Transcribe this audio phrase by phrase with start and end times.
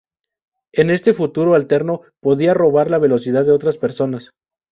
[0.73, 4.31] En este futuro alterno, podía robar la velocidad de otras personas.